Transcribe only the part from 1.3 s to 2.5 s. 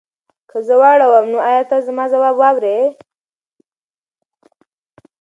نو ایا ته به زما ځواب